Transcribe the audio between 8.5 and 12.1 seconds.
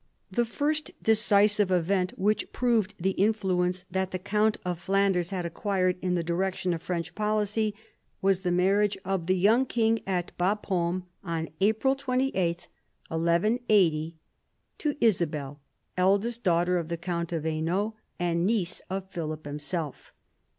marriage of the young king at Bapaume on April